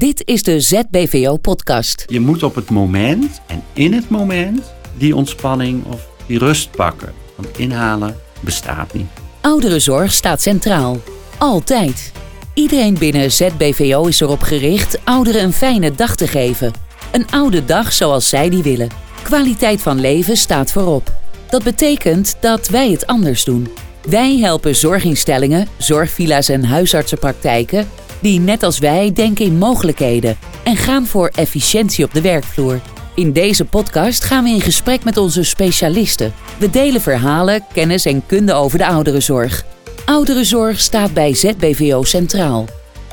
Dit 0.00 0.22
is 0.24 0.42
de 0.42 0.60
ZBVO-podcast. 0.60 2.04
Je 2.06 2.20
moet 2.20 2.42
op 2.42 2.54
het 2.54 2.70
moment 2.70 3.40
en 3.46 3.62
in 3.72 3.92
het 3.92 4.08
moment 4.08 4.72
die 4.96 5.16
ontspanning 5.16 5.84
of 5.84 6.08
die 6.26 6.38
rust 6.38 6.70
pakken. 6.70 7.12
Want 7.34 7.58
inhalen 7.58 8.16
bestaat 8.40 8.92
niet. 8.94 9.06
Ouderenzorg 9.40 10.12
staat 10.12 10.42
centraal. 10.42 11.00
Altijd. 11.38 12.12
Iedereen 12.54 12.98
binnen 12.98 13.32
ZBVO 13.32 14.06
is 14.06 14.20
erop 14.20 14.40
gericht 14.40 15.04
ouderen 15.04 15.42
een 15.42 15.52
fijne 15.52 15.92
dag 15.92 16.16
te 16.16 16.26
geven. 16.26 16.72
Een 17.12 17.30
oude 17.30 17.64
dag 17.64 17.92
zoals 17.92 18.28
zij 18.28 18.50
die 18.50 18.62
willen. 18.62 18.88
Kwaliteit 19.22 19.80
van 19.80 20.00
leven 20.00 20.36
staat 20.36 20.72
voorop. 20.72 21.12
Dat 21.50 21.64
betekent 21.64 22.36
dat 22.40 22.68
wij 22.68 22.90
het 22.90 23.06
anders 23.06 23.44
doen. 23.44 23.68
Wij 24.08 24.38
helpen 24.38 24.76
zorginstellingen, 24.76 25.68
zorgvilla's 25.78 26.48
en 26.48 26.64
huisartsenpraktijken 26.64 27.88
die 28.20 28.40
net 28.40 28.62
als 28.62 28.78
wij 28.78 29.12
denken 29.12 29.44
in 29.44 29.58
mogelijkheden 29.58 30.36
en 30.64 30.76
gaan 30.76 31.06
voor 31.06 31.30
efficiëntie 31.34 32.04
op 32.04 32.14
de 32.14 32.20
werkvloer. 32.20 32.80
In 33.14 33.32
deze 33.32 33.64
podcast 33.64 34.24
gaan 34.24 34.44
we 34.44 34.50
in 34.50 34.60
gesprek 34.60 35.04
met 35.04 35.16
onze 35.16 35.44
specialisten. 35.44 36.32
We 36.58 36.70
delen 36.70 37.00
verhalen, 37.00 37.64
kennis 37.72 38.04
en 38.04 38.26
kunde 38.26 38.52
over 38.52 38.78
de 38.78 38.86
ouderenzorg. 38.86 39.64
Ouderenzorg 40.04 40.80
staat 40.80 41.14
bij 41.14 41.34
ZBVO 41.34 42.02
centraal. 42.02 42.64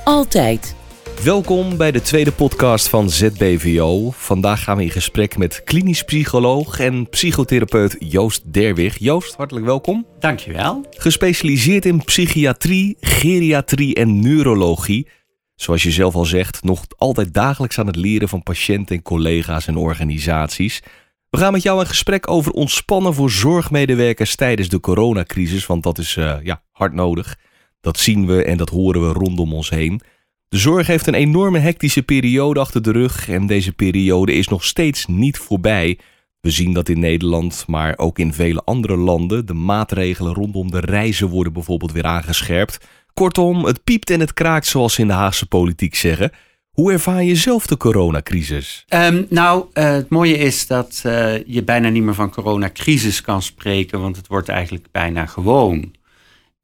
Altijd. 0.04 0.77
Welkom 1.24 1.78
bij 1.78 1.92
de 1.92 2.02
tweede 2.02 2.32
podcast 2.32 2.90
van 2.90 3.10
ZBVO. 3.10 4.12
Vandaag 4.12 4.64
gaan 4.64 4.78
we 4.78 4.84
in 4.84 4.90
gesprek 4.90 5.38
met 5.38 5.64
klinisch 5.64 6.04
psycholoog 6.04 6.80
en 6.80 7.10
psychotherapeut 7.10 7.96
Joost 8.00 8.54
Derwig. 8.54 8.98
Joost, 8.98 9.36
hartelijk 9.36 9.66
welkom. 9.66 10.06
Dankjewel. 10.20 10.86
Gespecialiseerd 10.90 11.86
in 11.86 12.04
psychiatrie, 12.04 12.98
geriatrie 13.00 13.96
en 13.96 14.20
neurologie. 14.20 15.08
Zoals 15.56 15.84
je 15.84 15.92
zelf 15.92 16.16
al 16.16 16.26
zegt, 16.26 16.64
nog 16.64 16.86
altijd 16.98 17.34
dagelijks 17.34 17.80
aan 17.80 17.88
het 17.88 17.96
leren 17.96 18.30
van 18.30 18.44
patiënten 18.44 18.96
en 18.96 19.02
collega's 19.02 19.68
en 19.68 19.78
organisaties. 19.78 20.82
We 21.30 21.38
gaan 21.38 21.52
met 21.52 21.64
jou 21.64 21.80
in 21.80 21.88
gesprek 21.88 22.30
over 22.30 22.52
ontspannen 22.52 23.14
voor 23.14 23.32
zorgmedewerkers 23.32 24.36
tijdens 24.36 24.70
de 24.70 24.80
coronacrisis, 24.80 25.66
want 25.66 25.84
dat 25.84 25.98
is 25.98 26.16
uh, 26.16 26.36
ja, 26.44 26.62
hard 26.72 26.94
nodig. 26.94 27.36
Dat 27.82 28.00
zien 28.00 28.26
we 28.26 28.44
en 28.44 28.58
dat 28.58 28.70
horen 28.70 29.08
we 29.08 29.14
rondom 29.14 29.54
ons 29.54 29.70
heen. 29.70 30.02
De 30.50 30.58
zorg 30.58 30.88
heeft 30.88 31.08
een 31.08 31.14
enorme 31.14 31.60
hectische 31.60 32.04
periode 32.04 32.60
achter 32.60 32.82
de 32.82 32.92
rug 32.92 33.30
en 33.30 33.48
deze 33.48 33.74
periode 33.74 34.34
is 34.34 34.48
nog 34.48 34.64
steeds 34.64 35.06
niet 35.06 35.38
voorbij. 35.38 36.00
We 36.42 36.50
zien 36.50 36.74
dat 36.74 36.90
in 36.90 37.00
Nederland, 37.00 37.64
maar 37.68 37.98
ook 37.98 38.20
in 38.20 38.34
vele 38.34 38.62
andere 38.66 38.96
landen, 38.96 39.46
de 39.46 39.54
maatregelen 39.54 40.34
rondom 40.34 40.72
de 40.72 40.80
reizen 40.80 41.28
worden 41.28 41.54
bijvoorbeeld 41.54 41.92
weer 41.92 42.04
aangescherpt. 42.04 42.78
Kortom, 43.14 43.66
het 43.66 43.84
piept 43.84 44.10
en 44.10 44.20
het 44.20 44.34
kraakt 44.34 44.66
zoals 44.66 44.94
ze 44.94 45.02
in 45.02 45.08
de 45.08 45.14
Haagse 45.14 45.46
politiek 45.46 45.96
zeggen. 45.96 46.32
Hoe 46.70 46.92
ervaar 46.92 47.24
je 47.24 47.36
zelf 47.36 47.68
de 47.68 47.78
coronacrisis? 47.78 48.86
Um, 48.90 49.26
nou, 49.30 49.66
uh, 49.74 49.84
het 49.84 50.10
mooie 50.10 50.38
is 50.38 50.68
dat 50.68 51.04
uh, 51.06 51.44
je 51.46 51.64
bijna 51.64 51.90
niet 51.90 52.04
meer 52.04 52.14
van 52.14 52.30
coronacrisis 52.30 53.22
kan 53.22 53.42
spreken, 53.42 54.02
want 54.02 54.16
het 54.16 54.28
wordt 54.28 54.50
eigenlijk 54.50 54.88
bijna 54.92 55.26
gewoon. 55.26 55.92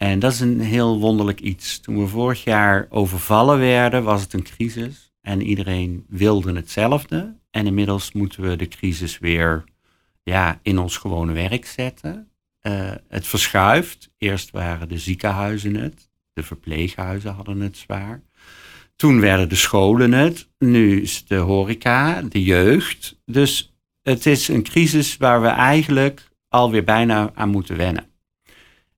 En 0.04 0.20
dat 0.20 0.32
is 0.32 0.40
een 0.40 0.60
heel 0.60 1.00
wonderlijk 1.00 1.40
iets. 1.40 1.80
Toen 1.80 2.00
we 2.00 2.08
vorig 2.08 2.44
jaar 2.44 2.88
overvallen 2.90 3.60
werden, 3.60 4.04
was 4.04 4.22
het 4.22 4.34
een 4.34 4.44
crisis. 4.44 5.14
En 5.22 5.42
iedereen 5.42 6.06
wilde 6.08 6.54
hetzelfde. 6.54 7.36
En 7.52 7.66
inmiddels 7.68 8.12
moeten 8.12 8.42
we 8.42 8.56
de 8.56 8.68
crisis 8.68 9.20
weer 9.20 9.64
ja, 10.24 10.60
in 10.62 10.80
ons 10.80 10.98
gewone 10.98 11.34
werk 11.34 11.66
zetten. 11.66 12.30
Uh, 12.62 12.92
het 13.08 13.28
verschuift. 13.28 14.10
Eerst 14.18 14.52
waren 14.52 14.90
de 14.90 14.98
ziekenhuizen 14.98 15.76
het. 15.76 16.10
De 16.34 16.44
verpleeghuizen 16.44 17.34
hadden 17.34 17.60
het 17.60 17.78
zwaar. 17.78 18.24
Toen 18.96 19.20
werden 19.20 19.50
de 19.50 19.56
scholen 19.56 20.12
het. 20.12 20.50
Nu 20.58 21.02
is 21.02 21.26
de 21.26 21.36
horeca, 21.36 22.22
de 22.22 22.44
jeugd. 22.44 23.20
Dus 23.26 23.76
het 24.02 24.26
is 24.26 24.48
een 24.48 24.64
crisis 24.64 25.18
waar 25.18 25.42
we 25.42 25.48
eigenlijk 25.48 26.30
alweer 26.48 26.84
bijna 26.84 27.32
aan 27.34 27.50
moeten 27.50 27.78
wennen. 27.78 28.13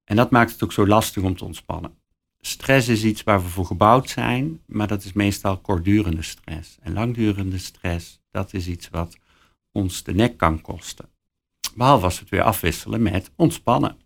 En 0.05 0.15
dat 0.15 0.31
maakt 0.31 0.51
het 0.51 0.63
ook 0.63 0.71
zo 0.71 0.87
lastig 0.87 1.23
om 1.23 1.35
te 1.37 1.45
ontspannen. 1.45 1.97
Stress 2.39 2.87
is 2.87 3.03
iets 3.03 3.23
waar 3.23 3.43
we 3.43 3.47
voor 3.47 3.65
gebouwd 3.65 4.09
zijn, 4.09 4.61
maar 4.65 4.87
dat 4.87 5.03
is 5.03 5.13
meestal 5.13 5.57
kortdurende 5.57 6.21
stress. 6.21 6.77
En 6.81 6.93
langdurende 6.93 7.57
stress, 7.57 8.19
dat 8.31 8.53
is 8.53 8.67
iets 8.67 8.89
wat 8.89 9.17
ons 9.71 10.03
de 10.03 10.13
nek 10.13 10.37
kan 10.37 10.61
kosten. 10.61 11.09
Behalve 11.75 12.05
als 12.05 12.19
het 12.19 12.29
weer 12.29 12.41
afwisselen 12.41 13.01
met 13.01 13.31
ontspannen. 13.35 13.97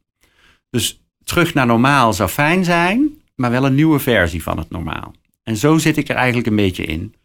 Dus 0.70 1.02
terug 1.24 1.54
naar 1.54 1.66
normaal 1.66 2.14
zou 2.14 2.30
fijn 2.30 2.64
zijn, 2.64 3.22
maar 3.36 3.52
wel 3.52 3.66
een 3.66 3.76
nieuwe 3.76 4.00
versie 4.00 4.44
van 4.44 4.58
het 4.58 4.70
normaal. 4.70 5.14
En 5.44 5.58
zo 5.58 5.78
zit 5.78 5.98
ik 5.98 6.10
er 6.10 6.16
eigenlijk 6.16 6.48
een 6.48 6.56
beetje 6.56 6.86
in. 6.86 7.16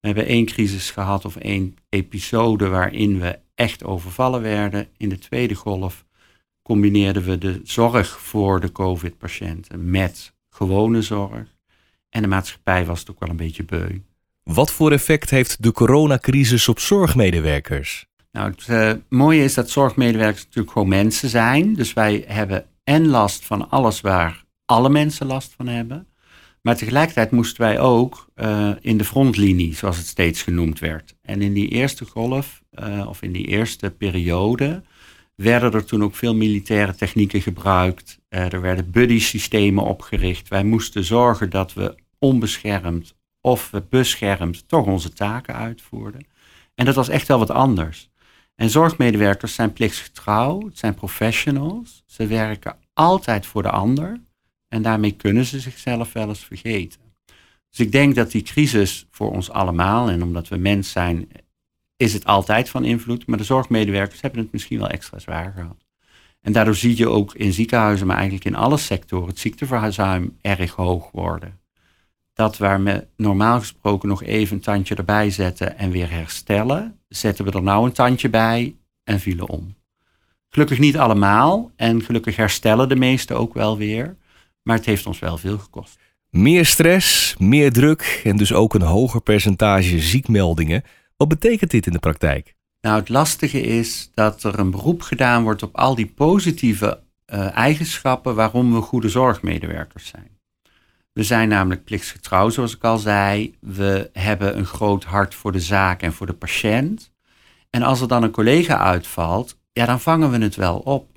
We 0.00 0.06
hebben 0.06 0.26
één 0.26 0.44
crisis 0.44 0.90
gehad 0.90 1.24
of 1.24 1.36
één 1.36 1.76
episode 1.88 2.68
waarin 2.68 3.18
we 3.18 3.38
echt 3.54 3.84
overvallen 3.84 4.42
werden. 4.42 4.88
In 4.96 5.08
de 5.08 5.18
tweede 5.18 5.54
golf 5.54 6.04
combineerden 6.62 7.22
we 7.24 7.38
de 7.38 7.60
zorg 7.64 8.20
voor 8.20 8.60
de 8.60 8.72
COVID-patiënten 8.72 9.90
met 9.90 10.34
gewone 10.50 11.02
zorg. 11.02 11.54
En 12.08 12.22
de 12.22 12.28
maatschappij 12.28 12.84
was 12.84 13.00
het 13.00 13.10
ook 13.10 13.20
wel 13.20 13.28
een 13.28 13.36
beetje 13.36 13.64
beu. 13.64 13.98
Wat 14.42 14.72
voor 14.72 14.92
effect 14.92 15.30
heeft 15.30 15.62
de 15.62 15.72
coronacrisis 15.72 16.68
op 16.68 16.78
zorgmedewerkers? 16.78 18.06
Nou, 18.32 18.50
het 18.50 18.66
uh, 18.68 18.92
mooie 19.08 19.44
is 19.44 19.54
dat 19.54 19.70
zorgmedewerkers 19.70 20.44
natuurlijk 20.44 20.72
gewoon 20.72 20.88
mensen 20.88 21.28
zijn. 21.28 21.74
Dus 21.74 21.92
wij 21.92 22.24
hebben 22.26 22.66
en 22.84 23.06
last 23.06 23.44
van 23.44 23.70
alles 23.70 24.00
waar 24.00 24.44
alle 24.64 24.90
mensen 24.90 25.26
last 25.26 25.54
van 25.56 25.66
hebben. 25.66 26.06
Maar 26.62 26.76
tegelijkertijd 26.76 27.30
moesten 27.30 27.60
wij 27.60 27.80
ook 27.80 28.30
uh, 28.36 28.70
in 28.80 28.96
de 28.96 29.04
frontlinie, 29.04 29.74
zoals 29.74 29.96
het 29.96 30.06
steeds 30.06 30.42
genoemd 30.42 30.78
werd. 30.78 31.14
En 31.22 31.42
in 31.42 31.52
die 31.52 31.68
eerste 31.68 32.04
golf, 32.04 32.62
uh, 32.74 33.06
of 33.08 33.22
in 33.22 33.32
die 33.32 33.46
eerste 33.46 33.90
periode, 33.90 34.82
werden 35.42 35.72
er 35.72 35.84
toen 35.84 36.04
ook 36.04 36.14
veel 36.14 36.34
militaire 36.34 36.94
technieken 36.94 37.42
gebruikt. 37.42 38.20
Uh, 38.28 38.52
er 38.52 38.60
werden 38.60 38.90
buddy-systemen 38.90 39.84
opgericht. 39.84 40.48
Wij 40.48 40.64
moesten 40.64 41.04
zorgen 41.04 41.50
dat 41.50 41.72
we 41.72 41.94
onbeschermd 42.18 43.14
of 43.40 43.70
beschermd 43.88 44.68
toch 44.68 44.86
onze 44.86 45.12
taken 45.12 45.54
uitvoerden. 45.54 46.26
En 46.74 46.84
dat 46.84 46.94
was 46.94 47.08
echt 47.08 47.28
wel 47.28 47.38
wat 47.38 47.50
anders. 47.50 48.10
En 48.54 48.70
zorgmedewerkers 48.70 49.54
zijn 49.54 49.72
plichtsgetrouw, 49.72 50.64
het 50.66 50.78
zijn 50.78 50.94
professionals. 50.94 52.02
Ze 52.06 52.26
werken 52.26 52.76
altijd 52.92 53.46
voor 53.46 53.62
de 53.62 53.70
ander. 53.70 54.20
En 54.68 54.82
daarmee 54.82 55.12
kunnen 55.12 55.44
ze 55.44 55.60
zichzelf 55.60 56.12
wel 56.12 56.28
eens 56.28 56.44
vergeten. 56.44 57.00
Dus 57.70 57.86
ik 57.86 57.92
denk 57.92 58.14
dat 58.14 58.30
die 58.30 58.42
crisis 58.42 59.06
voor 59.10 59.30
ons 59.30 59.50
allemaal, 59.50 60.10
en 60.10 60.22
omdat 60.22 60.48
we 60.48 60.56
mens 60.56 60.90
zijn, 60.90 61.28
is 62.00 62.12
het 62.12 62.24
altijd 62.24 62.68
van 62.68 62.84
invloed. 62.84 63.26
Maar 63.26 63.38
de 63.38 63.44
zorgmedewerkers 63.44 64.20
hebben 64.20 64.40
het 64.40 64.52
misschien 64.52 64.78
wel 64.78 64.88
extra 64.88 65.18
zwaar 65.18 65.52
gehad. 65.56 65.76
En 66.40 66.52
daardoor 66.52 66.74
zie 66.74 66.96
je 66.96 67.08
ook 67.08 67.34
in 67.34 67.52
ziekenhuizen, 67.52 68.06
maar 68.06 68.16
eigenlijk 68.16 68.44
in 68.44 68.54
alle 68.54 68.76
sectoren, 68.76 69.28
het 69.28 69.38
ziekteverzuim 69.38 70.36
erg 70.40 70.70
hoog 70.70 71.10
worden. 71.12 71.58
Dat 72.32 72.58
waar 72.58 72.82
we 72.82 73.06
normaal 73.16 73.58
gesproken 73.58 74.08
nog 74.08 74.22
even 74.22 74.56
een 74.56 74.62
tandje 74.62 74.94
erbij 74.94 75.30
zetten 75.30 75.78
en 75.78 75.90
weer 75.90 76.10
herstellen, 76.10 76.98
zetten 77.08 77.44
we 77.44 77.50
er 77.50 77.62
nou 77.62 77.86
een 77.86 77.92
tandje 77.92 78.28
bij 78.28 78.74
en 79.04 79.20
vielen 79.20 79.48
om. 79.48 79.74
Gelukkig 80.48 80.78
niet 80.78 80.98
allemaal 80.98 81.70
en 81.76 82.02
gelukkig 82.02 82.36
herstellen 82.36 82.88
de 82.88 82.96
meesten 82.96 83.38
ook 83.38 83.54
wel 83.54 83.76
weer, 83.76 84.16
maar 84.62 84.76
het 84.76 84.86
heeft 84.86 85.06
ons 85.06 85.18
wel 85.18 85.38
veel 85.38 85.58
gekost. 85.58 85.98
Meer 86.30 86.66
stress, 86.66 87.34
meer 87.38 87.72
druk 87.72 88.20
en 88.24 88.36
dus 88.36 88.52
ook 88.52 88.74
een 88.74 88.82
hoger 88.82 89.20
percentage 89.20 89.98
ziekmeldingen. 89.98 90.82
Wat 91.20 91.28
betekent 91.28 91.70
dit 91.70 91.86
in 91.86 91.92
de 91.92 91.98
praktijk? 91.98 92.54
Nou, 92.80 92.98
het 92.98 93.08
lastige 93.08 93.60
is 93.60 94.10
dat 94.14 94.42
er 94.42 94.58
een 94.58 94.70
beroep 94.70 95.02
gedaan 95.02 95.42
wordt 95.42 95.62
op 95.62 95.76
al 95.76 95.94
die 95.94 96.06
positieve 96.06 97.02
uh, 97.26 97.56
eigenschappen 97.56 98.34
waarom 98.34 98.74
we 98.74 98.80
goede 98.80 99.08
zorgmedewerkers 99.08 100.06
zijn. 100.06 100.38
We 101.12 101.22
zijn 101.22 101.48
namelijk 101.48 101.84
plichtsgetrouw, 101.84 102.48
zoals 102.48 102.76
ik 102.76 102.84
al 102.84 102.98
zei. 102.98 103.56
We 103.60 104.10
hebben 104.12 104.58
een 104.58 104.66
groot 104.66 105.04
hart 105.04 105.34
voor 105.34 105.52
de 105.52 105.60
zaak 105.60 106.02
en 106.02 106.12
voor 106.12 106.26
de 106.26 106.32
patiënt. 106.32 107.12
En 107.70 107.82
als 107.82 108.00
er 108.00 108.08
dan 108.08 108.22
een 108.22 108.30
collega 108.30 108.78
uitvalt, 108.78 109.58
ja, 109.72 109.86
dan 109.86 110.00
vangen 110.00 110.30
we 110.30 110.38
het 110.38 110.56
wel 110.56 110.78
op. 110.78 111.08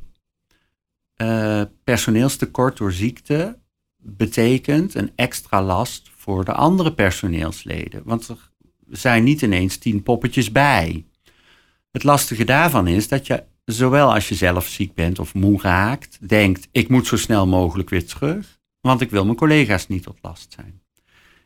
Uh, 1.22 1.62
personeelstekort 1.84 2.78
door 2.78 2.92
ziekte 2.92 3.60
betekent 3.98 4.96
een 4.96 5.12
extra 5.16 5.62
last 5.62 6.12
voor 6.16 6.46
de 6.46 6.54
andere 6.54 6.94
personeelsleden. 6.94 8.02
Want 8.06 8.28
er 8.28 8.52
zijn 8.94 9.24
niet 9.24 9.42
ineens 9.42 9.78
tien 9.78 10.04
poppetjes 10.04 10.52
bij. 10.52 11.06
Het 11.92 12.04
lastige 12.04 12.44
daarvan 12.44 12.88
is 12.88 13.08
dat 13.08 13.28
je, 13.28 13.44
zowel 13.66 14.14
als 14.14 14.30
je 14.30 14.36
zelf 14.36 14.68
ziek 14.68 14.94
bent 14.94 15.20
of 15.20 15.34
moe 15.34 15.62
raakt, 15.62 16.30
denkt: 16.30 16.68
ik 16.72 16.90
moet 16.90 17.08
zo 17.08 17.18
snel 17.18 17.48
mogelijk 17.48 17.90
weer 17.90 18.06
terug, 18.06 18.60
want 18.82 19.02
ik 19.02 19.10
wil 19.10 19.26
mijn 19.26 19.38
collega's 19.38 19.88
niet 19.88 20.04
tot 20.04 20.18
last 20.22 20.54
zijn. 20.54 20.82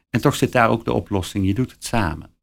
En 0.09 0.21
toch 0.21 0.35
zit 0.35 0.51
daar 0.51 0.69
ook 0.69 0.85
de 0.85 0.93
oplossing: 0.93 1.45
je 1.45 1.53
doet 1.53 1.71
het 1.71 1.85
samen. 1.85 2.35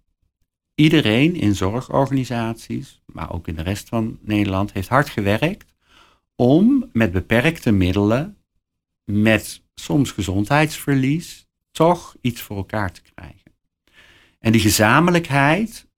Iedereen 0.74 1.34
in 1.34 1.54
zorgorganisaties, 1.54 3.02
maar 3.06 3.32
ook 3.32 3.48
in 3.48 3.54
de 3.54 3.62
rest 3.62 3.88
van 3.88 4.18
Nederland, 4.20 4.72
heeft 4.72 4.88
hard 4.88 5.08
gewerkt 5.08 5.74
om 6.36 6.90
met 6.92 7.12
beperkte 7.12 7.72
middelen, 7.72 8.36
met 9.04 9.62
soms 9.74 10.10
gezondheidsverlies, 10.10 11.46
toch 11.70 12.16
iets 12.20 12.40
voor 12.40 12.56
elkaar 12.56 12.92
te 12.92 13.02
krijgen. 13.14 13.43
En 14.44 14.52
die 14.52 14.60
gezamenlijkheid, 14.60 15.88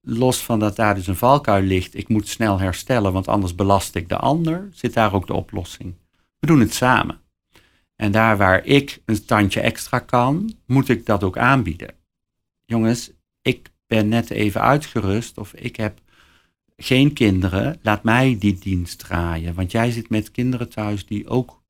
los 0.00 0.38
van 0.38 0.58
dat 0.58 0.76
daar 0.76 0.94
dus 0.94 1.06
een 1.06 1.16
valkuil 1.16 1.62
ligt, 1.62 1.96
ik 1.96 2.08
moet 2.08 2.28
snel 2.28 2.58
herstellen, 2.58 3.12
want 3.12 3.28
anders 3.28 3.54
belast 3.54 3.94
ik 3.94 4.08
de 4.08 4.16
ander, 4.16 4.68
zit 4.72 4.94
daar 4.94 5.14
ook 5.14 5.26
de 5.26 5.32
oplossing. 5.32 5.94
We 6.38 6.46
doen 6.46 6.60
het 6.60 6.74
samen. 6.74 7.20
En 7.96 8.12
daar 8.12 8.36
waar 8.36 8.64
ik 8.64 9.02
een 9.04 9.24
tandje 9.24 9.60
extra 9.60 9.98
kan, 9.98 10.54
moet 10.66 10.88
ik 10.88 11.06
dat 11.06 11.24
ook 11.24 11.38
aanbieden. 11.38 11.94
Jongens, 12.64 13.10
ik 13.42 13.70
ben 13.86 14.08
net 14.08 14.30
even 14.30 14.60
uitgerust 14.60 15.38
of 15.38 15.54
ik 15.54 15.76
heb 15.76 16.00
geen 16.76 17.12
kinderen, 17.12 17.78
laat 17.82 18.02
mij 18.02 18.36
die 18.38 18.58
dienst 18.58 18.98
draaien. 18.98 19.54
Want 19.54 19.70
jij 19.70 19.90
zit 19.90 20.10
met 20.10 20.30
kinderen 20.30 20.68
thuis 20.68 21.06
die 21.06 21.28
ook. 21.28 21.62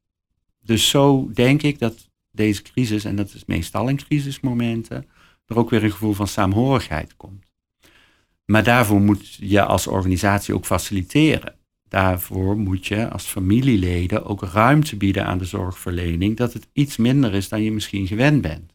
Dus 0.60 0.88
zo 0.88 1.30
denk 1.34 1.62
ik 1.62 1.78
dat 1.78 2.10
deze 2.30 2.62
crisis, 2.62 3.04
en 3.04 3.16
dat 3.16 3.34
is 3.34 3.44
meestal 3.44 3.88
in 3.88 3.96
crisismomenten, 3.96 5.06
er 5.48 5.58
ook 5.58 5.70
weer 5.70 5.84
een 5.84 5.90
gevoel 5.90 6.12
van 6.12 6.28
saamhorigheid 6.28 7.16
komt. 7.16 7.46
Maar 8.44 8.64
daarvoor 8.64 9.00
moet 9.00 9.34
je 9.34 9.64
als 9.64 9.86
organisatie 9.86 10.54
ook 10.54 10.66
faciliteren. 10.66 11.54
Daarvoor 11.88 12.56
moet 12.56 12.86
je 12.86 13.08
als 13.08 13.24
familieleden 13.24 14.24
ook 14.24 14.42
ruimte 14.42 14.96
bieden 14.96 15.26
aan 15.26 15.38
de 15.38 15.44
zorgverlening, 15.44 16.36
dat 16.36 16.52
het 16.52 16.68
iets 16.72 16.96
minder 16.96 17.34
is 17.34 17.48
dan 17.48 17.62
je 17.62 17.72
misschien 17.72 18.06
gewend 18.06 18.42
bent. 18.42 18.72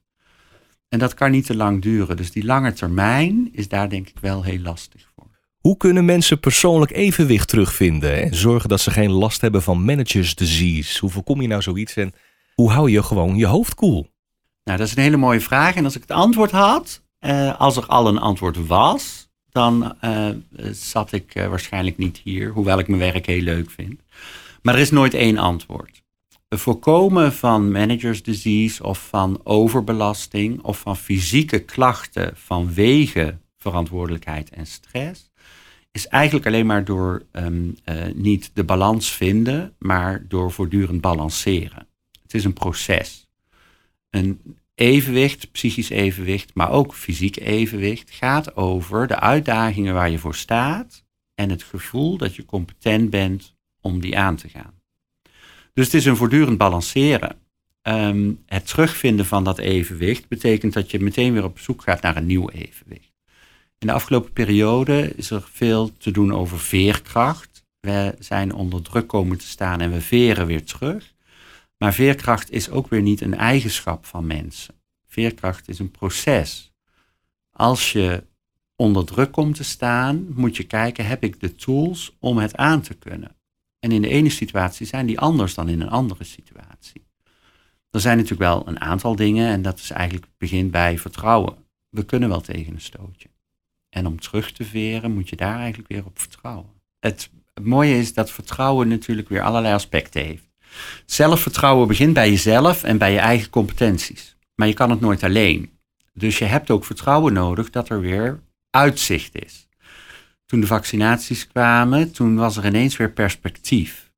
En 0.89 0.99
dat 0.99 1.13
kan 1.13 1.31
niet 1.31 1.45
te 1.45 1.55
lang 1.55 1.81
duren. 1.81 2.17
Dus 2.17 2.31
die 2.31 2.45
lange 2.45 2.73
termijn 2.73 3.49
is 3.51 3.67
daar 3.67 3.89
denk 3.89 4.09
ik 4.09 4.19
wel 4.19 4.43
heel 4.43 4.59
lastig 4.59 5.11
voor. 5.15 5.27
Hoe 5.57 5.77
kunnen 5.77 6.05
mensen 6.05 6.39
persoonlijk 6.39 6.91
evenwicht 6.91 7.47
terugvinden 7.47 8.21
en 8.21 8.35
zorgen 8.35 8.69
dat 8.69 8.81
ze 8.81 8.91
geen 8.91 9.11
last 9.11 9.41
hebben 9.41 9.61
van 9.61 9.85
managers 9.85 10.35
disease? 10.35 10.99
Hoe 10.99 11.09
voorkom 11.09 11.41
je 11.41 11.47
nou 11.47 11.61
zoiets 11.61 11.95
en 11.95 12.13
hoe 12.53 12.71
hou 12.71 12.89
je 12.89 13.03
gewoon 13.03 13.35
je 13.35 13.45
hoofd 13.45 13.75
koel? 13.75 14.12
Nou, 14.63 14.77
dat 14.77 14.87
is 14.87 14.95
een 14.95 15.03
hele 15.03 15.17
mooie 15.17 15.41
vraag. 15.41 15.75
En 15.75 15.83
als 15.83 15.95
ik 15.95 16.01
het 16.01 16.11
antwoord 16.11 16.51
had, 16.51 17.01
eh, 17.19 17.59
als 17.59 17.77
er 17.77 17.85
al 17.85 18.07
een 18.07 18.17
antwoord 18.17 18.67
was, 18.67 19.29
dan 19.49 19.95
uh, 20.01 20.29
zat 20.71 21.11
ik 21.11 21.35
uh, 21.35 21.47
waarschijnlijk 21.47 21.97
niet 21.97 22.21
hier, 22.23 22.49
hoewel 22.49 22.79
ik 22.79 22.87
mijn 22.87 22.99
werk 22.99 23.25
heel 23.25 23.41
leuk 23.41 23.69
vind. 23.69 24.01
Maar 24.61 24.73
er 24.73 24.79
is 24.79 24.91
nooit 24.91 25.13
één 25.13 25.37
antwoord. 25.37 26.01
Het 26.49 26.59
voorkomen 26.59 27.33
van 27.33 27.71
managers 27.71 28.23
disease 28.23 28.83
of 28.83 29.07
van 29.07 29.41
overbelasting 29.43 30.61
of 30.61 30.79
van 30.79 30.97
fysieke 30.97 31.59
klachten 31.59 32.31
vanwege 32.35 33.37
verantwoordelijkheid 33.57 34.49
en 34.49 34.65
stress 34.65 35.31
is 35.93 36.07
eigenlijk 36.07 36.45
alleen 36.45 36.65
maar 36.65 36.85
door 36.85 37.25
uh, 37.31 37.45
niet 38.13 38.51
de 38.53 38.63
balans 38.63 39.11
vinden, 39.11 39.75
maar 39.79 40.25
door 40.27 40.51
voortdurend 40.51 41.01
balanceren. 41.01 41.87
Het 42.21 42.33
is 42.33 42.43
een 42.43 42.53
proces. 42.53 43.22
Een 44.13 44.57
evenwicht, 44.75 45.51
psychisch 45.51 45.89
evenwicht, 45.89 46.51
maar 46.53 46.71
ook 46.71 46.93
fysiek 46.93 47.37
evenwicht 47.37 48.11
gaat 48.11 48.55
over 48.55 49.07
de 49.07 49.19
uitdagingen 49.19 49.93
waar 49.93 50.09
je 50.09 50.17
voor 50.17 50.35
staat 50.35 51.03
en 51.35 51.49
het 51.49 51.63
gevoel 51.63 52.17
dat 52.17 52.35
je 52.35 52.45
competent 52.45 53.09
bent 53.09 53.55
om 53.81 54.01
die 54.01 54.17
aan 54.17 54.35
te 54.35 54.49
gaan. 54.49 54.73
Dus 55.73 55.85
het 55.85 55.93
is 55.93 56.05
een 56.05 56.15
voortdurend 56.15 56.57
balanceren. 56.57 57.35
Um, 57.81 58.43
het 58.45 58.67
terugvinden 58.67 59.25
van 59.25 59.43
dat 59.43 59.57
evenwicht 59.57 60.27
betekent 60.27 60.73
dat 60.73 60.91
je 60.91 60.99
meteen 60.99 61.33
weer 61.33 61.43
op 61.43 61.59
zoek 61.59 61.81
gaat 61.81 62.01
naar 62.01 62.17
een 62.17 62.25
nieuw 62.25 62.49
evenwicht. 62.49 63.13
In 63.77 63.87
de 63.87 63.93
afgelopen 63.93 64.33
periode 64.33 65.13
is 65.15 65.29
er 65.29 65.47
veel 65.51 65.97
te 65.97 66.11
doen 66.11 66.33
over 66.33 66.59
veerkracht. 66.59 67.63
We 67.79 68.15
zijn 68.19 68.53
onder 68.53 68.81
druk 68.81 69.07
komen 69.07 69.37
te 69.37 69.47
staan 69.47 69.81
en 69.81 69.91
we 69.91 70.01
veren 70.01 70.45
weer 70.45 70.63
terug. 70.63 71.13
Maar 71.83 71.93
veerkracht 71.93 72.51
is 72.51 72.69
ook 72.69 72.87
weer 72.87 73.01
niet 73.01 73.21
een 73.21 73.35
eigenschap 73.35 74.05
van 74.05 74.27
mensen. 74.27 74.73
Veerkracht 75.07 75.69
is 75.69 75.79
een 75.79 75.91
proces. 75.91 76.73
Als 77.51 77.91
je 77.91 78.23
onder 78.75 79.05
druk 79.05 79.31
komt 79.31 79.55
te 79.55 79.63
staan, 79.63 80.25
moet 80.33 80.57
je 80.57 80.63
kijken, 80.63 81.05
heb 81.05 81.23
ik 81.23 81.39
de 81.39 81.55
tools 81.55 82.15
om 82.19 82.37
het 82.37 82.55
aan 82.55 82.81
te 82.81 82.93
kunnen? 82.93 83.35
En 83.79 83.91
in 83.91 84.01
de 84.01 84.07
ene 84.07 84.29
situatie 84.29 84.85
zijn 84.85 85.05
die 85.05 85.19
anders 85.19 85.53
dan 85.53 85.69
in 85.69 85.81
een 85.81 85.89
andere 85.89 86.23
situatie. 86.23 87.05
Er 87.91 87.99
zijn 87.99 88.17
natuurlijk 88.17 88.49
wel 88.49 88.67
een 88.67 88.81
aantal 88.81 89.15
dingen 89.15 89.47
en 89.47 89.61
dat 89.61 89.79
is 89.79 89.89
eigenlijk 89.89 90.27
begint 90.37 90.71
bij 90.71 90.97
vertrouwen. 90.99 91.55
We 91.89 92.05
kunnen 92.05 92.29
wel 92.29 92.41
tegen 92.41 92.73
een 92.73 92.81
stootje. 92.81 93.29
En 93.89 94.05
om 94.05 94.19
terug 94.19 94.51
te 94.51 94.63
veren 94.63 95.13
moet 95.13 95.29
je 95.29 95.35
daar 95.35 95.59
eigenlijk 95.59 95.89
weer 95.89 96.05
op 96.05 96.19
vertrouwen. 96.19 96.81
Het, 96.99 97.29
het 97.53 97.65
mooie 97.65 97.97
is 97.97 98.13
dat 98.13 98.31
vertrouwen 98.31 98.87
natuurlijk 98.87 99.29
weer 99.29 99.41
allerlei 99.41 99.73
aspecten 99.73 100.23
heeft. 100.23 100.51
Zelfvertrouwen 101.05 101.87
begint 101.87 102.13
bij 102.13 102.29
jezelf 102.29 102.83
en 102.83 102.97
bij 102.97 103.11
je 103.11 103.19
eigen 103.19 103.49
competenties. 103.49 104.35
Maar 104.55 104.67
je 104.67 104.73
kan 104.73 104.89
het 104.89 104.99
nooit 104.99 105.23
alleen. 105.23 105.71
Dus 106.13 106.37
je 106.37 106.45
hebt 106.45 106.69
ook 106.69 106.85
vertrouwen 106.85 107.33
nodig 107.33 107.69
dat 107.69 107.89
er 107.89 107.99
weer 107.99 108.39
uitzicht 108.69 109.43
is. 109.45 109.67
Toen 110.45 110.59
de 110.59 110.67
vaccinaties 110.67 111.47
kwamen, 111.47 112.11
toen 112.11 112.35
was 112.35 112.57
er 112.57 112.65
ineens 112.65 112.97
weer 112.97 113.11
perspectief. 113.11 114.11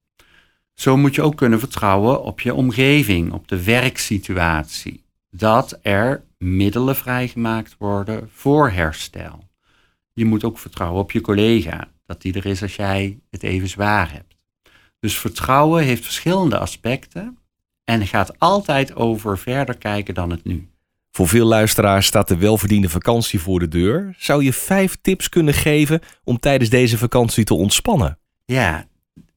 Zo 0.73 0.97
moet 0.97 1.15
je 1.15 1.21
ook 1.21 1.37
kunnen 1.37 1.59
vertrouwen 1.59 2.23
op 2.23 2.41
je 2.41 2.53
omgeving, 2.53 3.31
op 3.31 3.47
de 3.47 3.63
werksituatie. 3.63 5.03
Dat 5.29 5.79
er 5.81 6.23
middelen 6.37 6.95
vrijgemaakt 6.95 7.75
worden 7.77 8.29
voor 8.33 8.69
herstel. 8.69 9.47
Je 10.13 10.25
moet 10.25 10.43
ook 10.43 10.59
vertrouwen 10.59 11.01
op 11.01 11.11
je 11.11 11.21
collega, 11.21 11.87
dat 12.05 12.21
die 12.21 12.33
er 12.33 12.45
is 12.45 12.61
als 12.61 12.75
jij 12.75 13.19
het 13.29 13.43
even 13.43 13.67
zwaar 13.67 14.11
hebt. 14.11 14.34
Dus 15.05 15.17
vertrouwen 15.17 15.83
heeft 15.83 16.03
verschillende 16.03 16.57
aspecten 16.57 17.37
en 17.83 18.07
gaat 18.07 18.39
altijd 18.39 18.95
over 18.95 19.37
verder 19.37 19.77
kijken 19.77 20.13
dan 20.13 20.29
het 20.29 20.43
nu. 20.43 20.69
Voor 21.11 21.27
veel 21.27 21.45
luisteraars 21.45 22.05
staat 22.05 22.27
de 22.27 22.37
welverdiende 22.37 22.89
vakantie 22.89 23.39
voor 23.39 23.59
de 23.59 23.67
deur. 23.67 24.15
Zou 24.17 24.43
je 24.43 24.53
vijf 24.53 24.97
tips 25.01 25.29
kunnen 25.29 25.53
geven 25.53 26.01
om 26.23 26.39
tijdens 26.39 26.69
deze 26.69 26.97
vakantie 26.97 27.43
te 27.43 27.53
ontspannen? 27.53 28.17
Ja, 28.45 28.87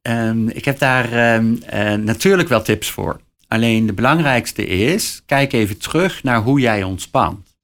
um, 0.02 0.48
ik 0.48 0.64
heb 0.64 0.78
daar 0.78 1.34
um, 1.36 1.58
uh, 1.72 1.94
natuurlijk 1.94 2.48
wel 2.48 2.62
tips 2.62 2.90
voor. 2.90 3.20
Alleen 3.48 3.86
de 3.86 3.92
belangrijkste 3.92 4.66
is, 4.66 5.22
kijk 5.26 5.52
even 5.52 5.78
terug 5.78 6.22
naar 6.22 6.42
hoe 6.42 6.60
jij 6.60 6.82
ontspant. 6.82 7.56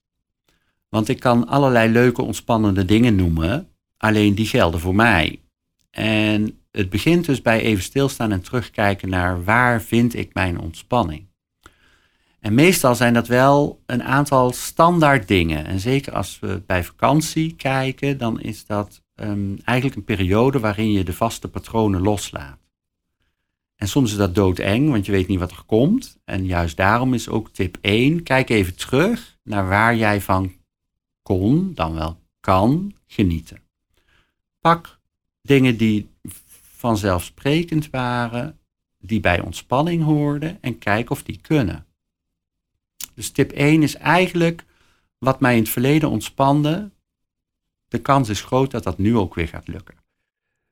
Want 0.88 1.08
ik 1.08 1.20
kan 1.20 1.46
allerlei 1.46 1.92
leuke 1.92 2.22
ontspannende 2.22 2.84
dingen 2.84 3.16
noemen, 3.16 3.68
alleen 3.96 4.34
die 4.34 4.46
gelden 4.46 4.80
voor 4.80 4.94
mij. 4.94 5.38
En 5.90 6.58
het 6.76 6.90
begint 6.90 7.26
dus 7.26 7.42
bij 7.42 7.60
even 7.60 7.82
stilstaan 7.82 8.32
en 8.32 8.42
terugkijken 8.42 9.08
naar 9.08 9.44
waar 9.44 9.82
vind 9.82 10.14
ik 10.14 10.34
mijn 10.34 10.58
ontspanning. 10.58 11.26
En 12.40 12.54
meestal 12.54 12.94
zijn 12.94 13.14
dat 13.14 13.26
wel 13.26 13.82
een 13.86 14.02
aantal 14.02 14.52
standaard 14.52 15.28
dingen. 15.28 15.64
En 15.66 15.80
zeker 15.80 16.12
als 16.12 16.38
we 16.40 16.62
bij 16.66 16.84
vakantie 16.84 17.54
kijken, 17.54 18.18
dan 18.18 18.40
is 18.40 18.66
dat 18.66 19.02
um, 19.14 19.58
eigenlijk 19.64 19.96
een 19.96 20.16
periode 20.16 20.58
waarin 20.58 20.92
je 20.92 21.04
de 21.04 21.12
vaste 21.12 21.48
patronen 21.48 22.00
loslaat. 22.00 22.58
En 23.76 23.88
soms 23.88 24.10
is 24.10 24.16
dat 24.16 24.34
doodeng, 24.34 24.90
want 24.90 25.06
je 25.06 25.12
weet 25.12 25.28
niet 25.28 25.38
wat 25.38 25.50
er 25.50 25.62
komt. 25.66 26.18
En 26.24 26.46
juist 26.46 26.76
daarom 26.76 27.14
is 27.14 27.28
ook 27.28 27.50
tip 27.50 27.78
1, 27.80 28.22
kijk 28.22 28.48
even 28.50 28.76
terug 28.76 29.38
naar 29.42 29.68
waar 29.68 29.96
jij 29.96 30.20
van 30.20 30.52
kon, 31.22 31.72
dan 31.74 31.94
wel 31.94 32.20
kan, 32.40 32.94
genieten. 33.06 33.62
Pak 34.60 34.98
dingen 35.42 35.76
die 35.76 36.08
vanzelfsprekend 36.84 37.90
waren, 37.90 38.58
die 38.98 39.20
bij 39.20 39.40
ontspanning 39.40 40.02
hoorden 40.02 40.58
en 40.60 40.78
kijk 40.78 41.10
of 41.10 41.22
die 41.22 41.38
kunnen. 41.42 41.86
Dus 43.14 43.30
tip 43.30 43.52
1 43.52 43.82
is 43.82 43.96
eigenlijk 43.96 44.64
wat 45.18 45.40
mij 45.40 45.54
in 45.56 45.62
het 45.62 45.68
verleden 45.68 46.10
ontspande. 46.10 46.90
De 47.88 47.98
kans 47.98 48.28
is 48.28 48.40
groot 48.42 48.70
dat 48.70 48.82
dat 48.82 48.98
nu 48.98 49.16
ook 49.16 49.34
weer 49.34 49.48
gaat 49.48 49.68
lukken. 49.68 49.94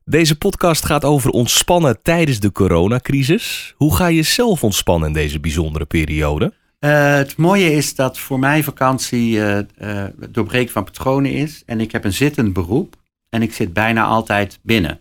Deze 0.05 0.39
podcast 0.39 0.85
gaat 0.85 1.05
over 1.05 1.31
ontspannen 1.31 2.03
tijdens 2.03 2.41
de 2.41 2.53
coronacrisis. 2.53 3.75
Hoe 3.77 3.97
ga 3.97 4.07
je 4.07 4.23
zelf 4.23 4.65
ontspannen 4.65 5.09
in 5.09 5.15
deze 5.15 5.41
bijzondere 5.41 5.85
periode? 5.85 6.53
Uh, 6.81 7.15
het 7.15 7.37
mooie 7.37 7.73
is 7.73 7.95
dat 7.95 8.19
voor 8.19 8.39
mij 8.39 8.63
vakantie 8.63 9.37
uh, 9.37 9.59
uh, 9.79 10.05
doorbreken 10.31 10.73
van 10.73 10.85
patronen 10.85 11.33
is. 11.33 11.63
En 11.67 11.81
ik 11.81 11.93
heb 11.93 12.05
een 12.05 12.13
zittend 12.13 12.53
beroep 12.53 12.97
en 13.29 13.43
ik 13.43 13.53
zit 13.53 13.73
bijna 13.73 14.05
altijd 14.05 14.59
binnen. 14.63 15.01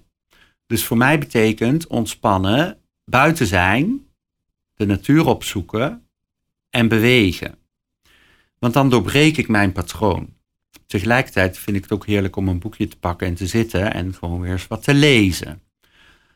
Dus 0.71 0.85
voor 0.85 0.97
mij 0.97 1.19
betekent 1.19 1.87
ontspannen 1.87 2.77
buiten 3.05 3.47
zijn, 3.47 4.07
de 4.75 4.85
natuur 4.85 5.25
opzoeken 5.25 6.07
en 6.69 6.87
bewegen. 6.87 7.55
Want 8.59 8.73
dan 8.73 8.89
doorbreek 8.89 9.37
ik 9.37 9.47
mijn 9.47 9.71
patroon. 9.71 10.33
Tegelijkertijd 10.85 11.57
vind 11.57 11.77
ik 11.77 11.83
het 11.83 11.91
ook 11.91 12.05
heerlijk 12.05 12.35
om 12.35 12.47
een 12.47 12.59
boekje 12.59 12.87
te 12.87 12.99
pakken 12.99 13.27
en 13.27 13.33
te 13.33 13.47
zitten 13.47 13.93
en 13.93 14.13
gewoon 14.13 14.41
weer 14.41 14.51
eens 14.51 14.67
wat 14.67 14.83
te 14.83 14.93
lezen. 14.93 15.61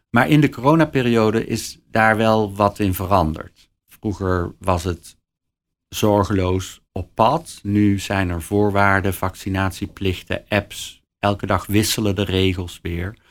Maar 0.09 0.29
in 0.29 0.41
de 0.41 0.49
coronaperiode 0.49 1.45
is 1.45 1.79
daar 1.91 2.17
wel 2.17 2.55
wat 2.55 2.79
in 2.79 2.93
veranderd. 2.93 3.69
Vroeger 3.87 4.55
was 4.59 4.83
het 4.83 5.17
zorgeloos 5.89 6.81
op 6.91 7.09
pad. 7.13 7.59
Nu 7.63 7.99
zijn 7.99 8.29
er 8.29 8.41
voorwaarden, 8.41 9.13
vaccinatieplichten, 9.13 10.43
apps. 10.49 11.01
Elke 11.19 11.45
dag 11.45 11.65
wisselen 11.65 12.15
de 12.15 12.23
regels 12.23 12.79
weer. 12.81 13.23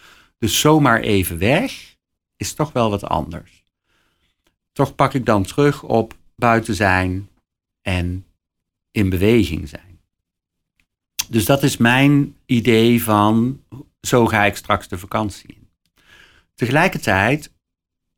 Dus 0.45 0.61
zomaar 0.61 1.01
even 1.01 1.39
weg 1.39 1.97
is 2.37 2.53
toch 2.53 2.73
wel 2.73 2.91
wat 2.91 3.05
anders. 3.05 3.65
Toch 4.73 4.95
pak 4.95 5.15
ik 5.15 5.27
dan 5.27 5.43
terug 5.43 5.83
op 5.83 6.17
buiten 6.37 6.75
zijn 6.75 7.29
en 7.83 8.27
in 8.91 9.09
beweging 9.09 9.69
zijn. 9.69 10.01
Dus 11.29 11.45
dat 11.45 11.63
is 11.63 11.77
mijn 11.77 12.37
idee 12.47 13.03
van 13.03 13.63
zo 14.01 14.27
ga 14.27 14.45
ik 14.45 14.57
straks 14.57 14.89
de 14.89 14.99
vakantie 14.99 15.55
in. 15.55 15.69
Tegelijkertijd 16.55 17.53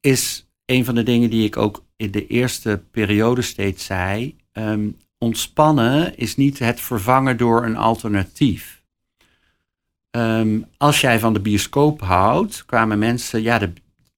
is 0.00 0.48
een 0.64 0.84
van 0.84 0.94
de 0.94 1.02
dingen 1.02 1.30
die 1.30 1.44
ik 1.44 1.56
ook 1.56 1.84
in 1.96 2.10
de 2.10 2.26
eerste 2.26 2.82
periode 2.90 3.42
steeds 3.42 3.84
zei, 3.84 4.36
ehm, 4.52 4.90
ontspannen 5.18 6.16
is 6.16 6.36
niet 6.36 6.58
het 6.58 6.80
vervangen 6.80 7.36
door 7.36 7.64
een 7.64 7.76
alternatief. 7.76 8.84
Ehm, 10.16 10.60
als 10.76 11.00
jij 11.00 11.18
van 11.18 11.32
de 11.32 11.40
bioscoop 11.40 12.00
houdt, 12.00 12.64
kwamen 12.66 12.98
mensen, 12.98 13.42
ja, 13.42 13.58
de, 13.58 13.72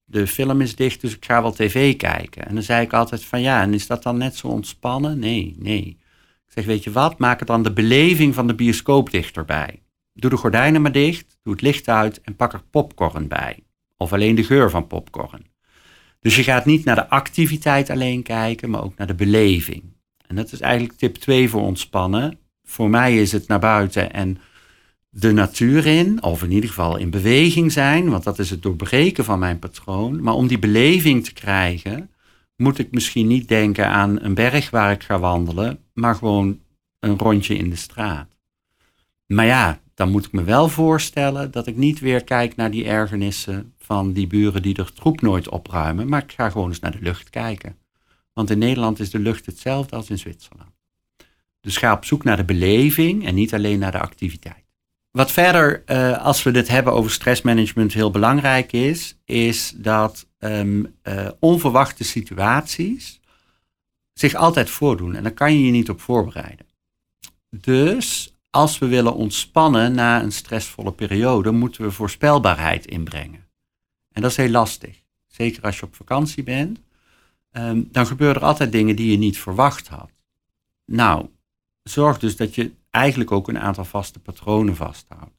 de 0.05 0.27
film 0.27 0.61
is 0.61 0.75
dicht, 0.75 1.01
dus 1.01 1.15
ik 1.15 1.25
ga 1.25 1.41
wel 1.41 1.51
tv 1.51 1.95
kijken. 1.95 2.47
En 2.47 2.53
dan 2.53 2.63
zei 2.63 2.85
ik 2.85 2.93
altijd 2.93 3.25
van 3.25 3.41
ja, 3.41 3.61
en 3.61 3.73
is 3.73 3.87
dat 3.87 4.03
dan 4.03 4.17
net 4.17 4.35
zo 4.35 4.47
ontspannen? 4.47 5.19
Nee, 5.19 5.55
nee. 5.59 5.97
Ik 6.45 6.53
zeg, 6.53 6.65
weet 6.65 6.83
je 6.83 6.91
wat, 6.91 7.17
maak 7.17 7.39
er 7.39 7.45
dan 7.45 7.63
de 7.63 7.73
beleving 7.73 8.35
van 8.35 8.47
de 8.47 8.55
bioscoop 8.55 9.11
dichterbij. 9.11 9.81
Doe 10.13 10.29
de 10.29 10.37
gordijnen 10.37 10.81
maar 10.81 10.91
dicht, 10.91 11.37
doe 11.43 11.53
het 11.53 11.61
licht 11.61 11.87
uit 11.87 12.21
en 12.21 12.35
pak 12.35 12.53
er 12.53 12.63
popcorn 12.71 13.27
bij. 13.27 13.59
Of 13.97 14.13
alleen 14.13 14.35
de 14.35 14.43
geur 14.43 14.69
van 14.69 14.87
popcorn. 14.87 15.45
Dus 16.19 16.35
je 16.35 16.43
gaat 16.43 16.65
niet 16.65 16.85
naar 16.85 16.95
de 16.95 17.09
activiteit 17.09 17.89
alleen 17.89 18.23
kijken, 18.23 18.69
maar 18.69 18.83
ook 18.83 18.97
naar 18.97 19.07
de 19.07 19.15
beleving. 19.15 19.83
En 20.27 20.35
dat 20.35 20.51
is 20.51 20.59
eigenlijk 20.59 20.93
tip 20.93 21.15
2 21.15 21.49
voor 21.49 21.61
ontspannen. 21.61 22.39
Voor 22.63 22.89
mij 22.89 23.21
is 23.21 23.31
het 23.31 23.47
naar 23.47 23.59
buiten 23.59 24.13
en 24.13 24.37
de 25.09 25.31
natuur 25.31 25.85
in, 25.85 26.23
of 26.23 26.43
in 26.43 26.51
ieder 26.51 26.69
geval 26.69 26.97
in 26.97 27.09
beweging 27.09 27.71
zijn, 27.71 28.09
want 28.09 28.23
dat 28.23 28.39
is 28.39 28.49
het 28.49 28.61
doorbreken 28.61 29.25
van 29.25 29.39
mijn 29.39 29.59
patroon. 29.59 30.21
Maar 30.21 30.33
om 30.33 30.47
die 30.47 30.59
beleving 30.59 31.23
te 31.23 31.33
krijgen, 31.33 32.09
moet 32.55 32.79
ik 32.79 32.91
misschien 32.91 33.27
niet 33.27 33.47
denken 33.47 33.87
aan 33.87 34.21
een 34.21 34.33
berg 34.33 34.69
waar 34.69 34.91
ik 34.91 35.03
ga 35.03 35.19
wandelen, 35.19 35.79
maar 35.93 36.15
gewoon 36.15 36.59
een 36.99 37.17
rondje 37.17 37.57
in 37.57 37.69
de 37.69 37.75
straat. 37.75 38.37
Maar 39.25 39.45
ja, 39.45 39.79
dan 39.93 40.11
moet 40.11 40.25
ik 40.25 40.31
me 40.31 40.43
wel 40.43 40.69
voorstellen 40.69 41.51
dat 41.51 41.67
ik 41.67 41.75
niet 41.75 41.99
weer 41.99 42.23
kijk 42.23 42.55
naar 42.55 42.71
die 42.71 42.85
ergernissen 42.85 43.73
van 43.77 44.13
die 44.13 44.27
buren 44.27 44.61
die 44.61 44.75
er 44.75 44.93
troep 44.93 45.21
nooit 45.21 45.49
opruimen, 45.49 46.09
maar 46.09 46.23
ik 46.23 46.31
ga 46.31 46.49
gewoon 46.49 46.67
eens 46.67 46.79
naar 46.79 46.91
de 46.91 47.01
lucht 47.01 47.29
kijken. 47.29 47.77
Want 48.33 48.49
in 48.49 48.57
Nederland 48.57 48.99
is 48.99 49.09
de 49.09 49.19
lucht 49.19 49.45
hetzelfde 49.45 49.95
als 49.95 50.09
in 50.09 50.17
Zwitserland. 50.17 50.71
Dus 51.61 51.77
ga 51.77 51.93
op 51.93 52.05
zoek 52.05 52.23
naar 52.23 52.37
de 52.37 52.43
beleving 52.43 53.25
en 53.25 53.35
niet 53.35 53.53
alleen 53.53 53.79
naar 53.79 53.91
de 53.91 53.99
activiteit. 53.99 54.68
Wat 55.11 55.31
verder, 55.31 55.83
uh, 55.85 56.25
als 56.25 56.43
we 56.43 56.51
het 56.51 56.67
hebben 56.67 56.93
over 56.93 57.11
stressmanagement, 57.11 57.93
heel 57.93 58.11
belangrijk 58.11 58.71
is, 58.71 59.17
is 59.25 59.73
dat 59.75 60.27
um, 60.39 60.95
uh, 61.03 61.27
onverwachte 61.39 62.03
situaties 62.03 63.19
zich 64.13 64.33
altijd 64.33 64.69
voordoen. 64.69 65.15
En 65.15 65.23
daar 65.23 65.31
kan 65.31 65.53
je 65.53 65.65
je 65.65 65.71
niet 65.71 65.89
op 65.89 66.01
voorbereiden. 66.01 66.65
Dus 67.49 68.37
als 68.49 68.79
we 68.79 68.87
willen 68.87 69.13
ontspannen 69.15 69.93
na 69.93 70.21
een 70.23 70.31
stressvolle 70.31 70.91
periode, 70.91 71.51
moeten 71.51 71.83
we 71.83 71.91
voorspelbaarheid 71.91 72.85
inbrengen. 72.85 73.47
En 74.11 74.21
dat 74.21 74.31
is 74.31 74.37
heel 74.37 74.49
lastig. 74.49 75.01
Zeker 75.27 75.63
als 75.63 75.79
je 75.79 75.85
op 75.85 75.95
vakantie 75.95 76.43
bent. 76.43 76.81
Um, 77.51 77.87
dan 77.91 78.07
gebeuren 78.07 78.41
er 78.41 78.47
altijd 78.47 78.71
dingen 78.71 78.95
die 78.95 79.11
je 79.11 79.17
niet 79.17 79.39
verwacht 79.39 79.87
had. 79.87 80.11
Nou, 80.85 81.29
zorg 81.83 82.19
dus 82.19 82.35
dat 82.35 82.55
je 82.55 82.71
eigenlijk 82.89 83.31
ook 83.31 83.47
een 83.47 83.59
aantal 83.59 83.85
vaste 83.85 84.19
patronen 84.19 84.75
vasthoudt. 84.75 85.37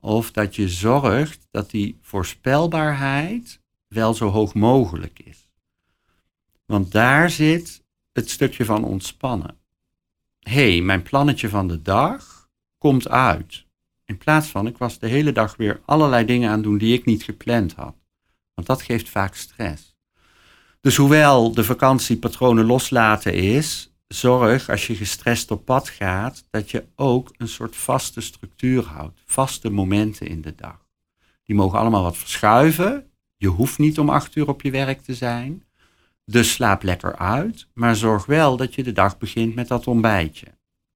Of 0.00 0.30
dat 0.30 0.56
je 0.56 0.68
zorgt 0.68 1.46
dat 1.50 1.70
die 1.70 1.98
voorspelbaarheid 2.02 3.60
wel 3.88 4.14
zo 4.14 4.28
hoog 4.28 4.54
mogelijk 4.54 5.18
is. 5.18 5.48
Want 6.66 6.92
daar 6.92 7.30
zit 7.30 7.84
het 8.12 8.30
stukje 8.30 8.64
van 8.64 8.84
ontspannen. 8.84 9.56
Hé, 10.40 10.70
hey, 10.72 10.80
mijn 10.80 11.02
plannetje 11.02 11.48
van 11.48 11.68
de 11.68 11.82
dag 11.82 12.48
komt 12.78 13.08
uit. 13.08 13.66
In 14.04 14.18
plaats 14.18 14.48
van, 14.48 14.66
ik 14.66 14.78
was 14.78 14.98
de 14.98 15.06
hele 15.06 15.32
dag 15.32 15.56
weer 15.56 15.80
allerlei 15.84 16.24
dingen 16.24 16.50
aan 16.50 16.62
doen 16.62 16.78
die 16.78 16.98
ik 16.98 17.04
niet 17.04 17.22
gepland 17.22 17.74
had. 17.74 17.96
Want 18.54 18.66
dat 18.66 18.82
geeft 18.82 19.08
vaak 19.08 19.34
stress. 19.34 19.96
Dus 20.80 20.96
hoewel 20.96 21.52
de 21.52 21.64
vakantiepatronen 21.64 22.64
loslaten 22.64 23.34
is, 23.34 23.87
zorg 24.08 24.68
als 24.68 24.86
je 24.86 24.94
gestrest 24.94 25.50
op 25.50 25.64
pad 25.64 25.88
gaat, 25.88 26.44
dat 26.50 26.70
je 26.70 26.84
ook 26.96 27.34
een 27.36 27.48
soort 27.48 27.76
vaste 27.76 28.20
structuur 28.20 28.84
houdt. 28.84 29.22
Vaste 29.24 29.70
momenten 29.70 30.26
in 30.26 30.40
de 30.40 30.54
dag. 30.54 30.86
Die 31.44 31.56
mogen 31.56 31.78
allemaal 31.78 32.02
wat 32.02 32.16
verschuiven. 32.16 33.10
Je 33.36 33.48
hoeft 33.48 33.78
niet 33.78 33.98
om 33.98 34.08
acht 34.08 34.36
uur 34.36 34.48
op 34.48 34.62
je 34.62 34.70
werk 34.70 35.00
te 35.00 35.14
zijn. 35.14 35.62
Dus 36.24 36.52
slaap 36.52 36.82
lekker 36.82 37.16
uit, 37.16 37.66
maar 37.74 37.96
zorg 37.96 38.26
wel 38.26 38.56
dat 38.56 38.74
je 38.74 38.82
de 38.82 38.92
dag 38.92 39.18
begint 39.18 39.54
met 39.54 39.68
dat 39.68 39.86
ontbijtje. 39.86 40.46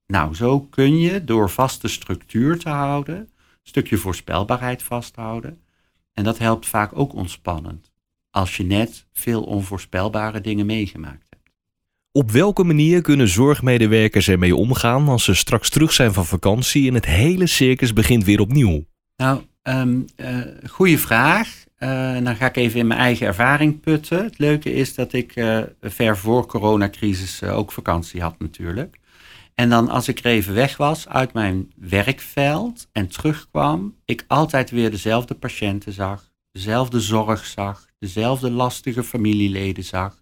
Nou, 0.07 0.35
zo 0.35 0.61
kun 0.61 0.99
je 0.99 1.25
door 1.25 1.51
vaste 1.51 1.89
structuur 1.89 2.59
te 2.59 2.69
houden, 2.69 3.17
een 3.17 3.29
stukje 3.63 3.97
voorspelbaarheid 3.97 4.83
vasthouden. 4.83 5.61
En 6.13 6.25
dat 6.25 6.39
helpt 6.39 6.67
vaak 6.67 6.99
ook 6.99 7.15
ontspannend, 7.15 7.91
als 8.31 8.57
je 8.57 8.65
net 8.65 9.07
veel 9.13 9.43
onvoorspelbare 9.43 10.41
dingen 10.41 10.67
meegemaakt. 10.67 11.32
Op 12.15 12.31
welke 12.31 12.65
manier 12.65 13.01
kunnen 13.01 13.29
zorgmedewerkers 13.29 14.29
ermee 14.29 14.57
omgaan 14.57 15.09
als 15.09 15.25
ze 15.25 15.35
straks 15.35 15.69
terug 15.71 15.93
zijn 15.93 16.13
van 16.13 16.27
vakantie 16.27 16.89
en 16.89 16.95
het 16.95 17.07
hele 17.07 17.47
circus 17.47 17.93
begint 17.93 18.25
weer 18.25 18.41
opnieuw? 18.41 18.85
Nou, 19.17 19.41
um, 19.63 20.05
uh, 20.17 20.39
goede 20.69 20.99
vraag. 20.99 21.65
Dan 22.23 22.37
ga 22.37 22.47
ik 22.47 22.57
even 22.57 22.81
in 22.81 22.87
mijn 22.87 23.01
eigen 23.01 23.27
ervaring 23.27 23.81
putten. 23.81 24.25
Het 24.25 24.39
leuke 24.39 24.73
is 24.73 24.95
dat 24.95 25.13
ik 25.13 25.37
uh, 25.37 25.61
ver 25.81 26.19
voor 26.19 26.47
coronacrisis 26.47 27.43
ook 27.43 27.73
vakantie 27.73 28.21
had 28.21 28.39
natuurlijk. 28.39 28.99
En 29.55 29.71
dan 29.71 29.89
als 29.89 30.09
ik 30.09 30.19
er 30.19 30.31
even 30.31 30.55
weg 30.55 30.77
was 30.77 31.09
uit 31.09 31.33
mijn 31.33 31.73
werkveld 31.77 32.89
en 32.93 33.09
terugkwam, 33.09 33.97
ik 34.05 34.25
altijd 34.29 34.71
weer 34.71 34.91
dezelfde 34.91 35.35
patiënten 35.35 35.93
zag, 35.93 36.31
dezelfde 36.51 37.01
zorg 37.01 37.47
zag, 37.47 37.87
dezelfde 37.99 38.51
lastige 38.51 39.03
familieleden 39.03 39.85
zag. 39.85 40.21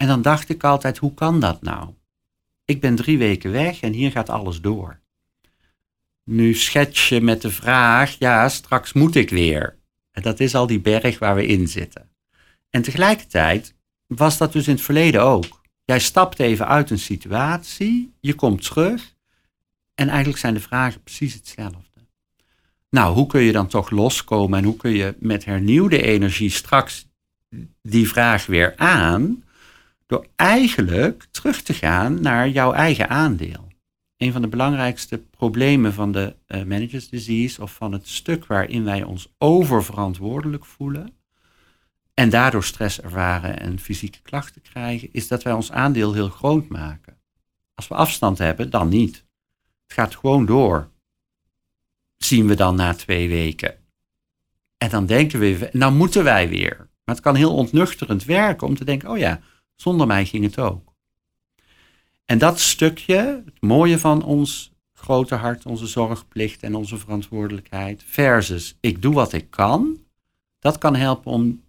En 0.00 0.06
dan 0.06 0.22
dacht 0.22 0.48
ik 0.48 0.64
altijd, 0.64 0.98
hoe 0.98 1.14
kan 1.14 1.40
dat 1.40 1.62
nou? 1.62 1.88
Ik 2.64 2.80
ben 2.80 2.94
drie 2.94 3.18
weken 3.18 3.50
weg 3.50 3.80
en 3.80 3.92
hier 3.92 4.10
gaat 4.10 4.28
alles 4.28 4.60
door. 4.60 5.00
Nu 6.24 6.54
schets 6.54 7.08
je 7.08 7.20
met 7.20 7.42
de 7.42 7.50
vraag, 7.50 8.16
ja, 8.18 8.48
straks 8.48 8.92
moet 8.92 9.14
ik 9.14 9.30
weer. 9.30 9.76
En 10.12 10.22
dat 10.22 10.40
is 10.40 10.54
al 10.54 10.66
die 10.66 10.80
berg 10.80 11.18
waar 11.18 11.34
we 11.34 11.46
in 11.46 11.68
zitten. 11.68 12.08
En 12.70 12.82
tegelijkertijd 12.82 13.74
was 14.06 14.38
dat 14.38 14.52
dus 14.52 14.68
in 14.68 14.74
het 14.74 14.82
verleden 14.82 15.22
ook. 15.22 15.60
Jij 15.84 15.98
stapt 15.98 16.38
even 16.38 16.68
uit 16.68 16.90
een 16.90 16.98
situatie, 16.98 18.12
je 18.20 18.34
komt 18.34 18.62
terug 18.62 19.14
en 19.94 20.08
eigenlijk 20.08 20.38
zijn 20.38 20.54
de 20.54 20.60
vragen 20.60 21.02
precies 21.02 21.34
hetzelfde. 21.34 22.00
Nou, 22.90 23.14
hoe 23.14 23.26
kun 23.26 23.40
je 23.40 23.52
dan 23.52 23.66
toch 23.66 23.90
loskomen 23.90 24.58
en 24.58 24.64
hoe 24.64 24.76
kun 24.76 24.90
je 24.90 25.14
met 25.18 25.44
hernieuwde 25.44 26.02
energie 26.02 26.50
straks 26.50 27.08
die 27.82 28.08
vraag 28.08 28.46
weer 28.46 28.76
aan, 28.76 29.44
door 30.10 30.26
eigenlijk 30.36 31.26
terug 31.30 31.62
te 31.62 31.74
gaan 31.74 32.22
naar 32.22 32.48
jouw 32.48 32.72
eigen 32.72 33.08
aandeel. 33.08 33.68
Een 34.16 34.32
van 34.32 34.42
de 34.42 34.48
belangrijkste 34.48 35.18
problemen 35.18 35.92
van 35.92 36.12
de 36.12 36.34
uh, 36.46 36.62
managers 36.62 37.08
disease 37.08 37.62
of 37.62 37.74
van 37.74 37.92
het 37.92 38.08
stuk 38.08 38.46
waarin 38.46 38.84
wij 38.84 39.02
ons 39.02 39.34
oververantwoordelijk 39.38 40.64
voelen, 40.64 41.12
en 42.14 42.30
daardoor 42.30 42.64
stress 42.64 43.00
ervaren 43.00 43.60
en 43.60 43.78
fysieke 43.78 44.18
klachten 44.22 44.62
krijgen, 44.62 45.08
is 45.12 45.28
dat 45.28 45.42
wij 45.42 45.52
ons 45.52 45.72
aandeel 45.72 46.12
heel 46.12 46.28
groot 46.28 46.68
maken. 46.68 47.16
Als 47.74 47.88
we 47.88 47.94
afstand 47.94 48.38
hebben, 48.38 48.70
dan 48.70 48.88
niet. 48.88 49.24
Het 49.86 49.92
gaat 49.92 50.16
gewoon 50.16 50.46
door. 50.46 50.90
Zien 52.16 52.46
we 52.46 52.54
dan 52.54 52.74
na 52.74 52.94
twee 52.94 53.28
weken. 53.28 53.74
En 54.78 54.90
dan 54.90 55.06
denken 55.06 55.40
we, 55.40 55.68
nou 55.72 55.92
moeten 55.92 56.24
wij 56.24 56.48
weer. 56.48 56.76
Maar 56.76 57.14
het 57.14 57.20
kan 57.20 57.34
heel 57.34 57.54
ontnuchterend 57.54 58.24
werken 58.24 58.66
om 58.66 58.74
te 58.74 58.84
denken, 58.84 59.10
oh 59.10 59.18
ja, 59.18 59.40
zonder 59.80 60.06
mij 60.06 60.24
ging 60.24 60.44
het 60.44 60.58
ook. 60.58 60.92
En 62.24 62.38
dat 62.38 62.60
stukje, 62.60 63.42
het 63.44 63.60
mooie 63.60 63.98
van 63.98 64.22
ons 64.22 64.72
grote 64.92 65.34
hart, 65.34 65.66
onze 65.66 65.86
zorgplicht 65.86 66.62
en 66.62 66.74
onze 66.74 66.98
verantwoordelijkheid, 66.98 68.02
versus 68.06 68.76
ik 68.80 69.02
doe 69.02 69.14
wat 69.14 69.32
ik 69.32 69.50
kan, 69.50 69.98
dat 70.58 70.78
kan 70.78 70.96
helpen 70.96 71.32
om 71.32 71.62